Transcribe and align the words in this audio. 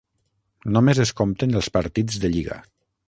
Només 0.77 1.01
es 1.03 1.11
compten 1.21 1.53
els 1.61 1.69
partits 1.77 2.17
de 2.25 2.33
Lliga. 2.37 2.59